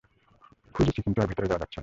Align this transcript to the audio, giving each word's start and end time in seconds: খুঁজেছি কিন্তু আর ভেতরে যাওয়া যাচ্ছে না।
খুঁজেছি 0.73 0.99
কিন্তু 1.01 1.21
আর 1.21 1.27
ভেতরে 1.27 1.47
যাওয়া 1.47 1.59
যাচ্ছে 1.59 1.77
না। 1.77 1.79